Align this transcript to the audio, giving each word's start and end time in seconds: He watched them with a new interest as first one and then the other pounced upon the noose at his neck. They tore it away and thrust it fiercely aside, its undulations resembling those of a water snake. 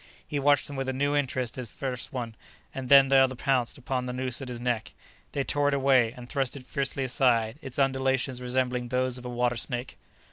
He 0.27 0.39
watched 0.39 0.65
them 0.65 0.75
with 0.75 0.89
a 0.89 0.93
new 0.93 1.15
interest 1.15 1.59
as 1.59 1.69
first 1.69 2.11
one 2.11 2.33
and 2.73 2.89
then 2.89 3.09
the 3.09 3.17
other 3.17 3.35
pounced 3.35 3.77
upon 3.77 4.07
the 4.07 4.13
noose 4.13 4.41
at 4.41 4.47
his 4.47 4.59
neck. 4.59 4.93
They 5.33 5.43
tore 5.43 5.67
it 5.67 5.75
away 5.75 6.11
and 6.13 6.27
thrust 6.27 6.55
it 6.55 6.63
fiercely 6.63 7.03
aside, 7.03 7.59
its 7.61 7.77
undulations 7.77 8.41
resembling 8.41 8.87
those 8.87 9.19
of 9.19 9.25
a 9.25 9.29
water 9.29 9.57
snake. 9.57 9.97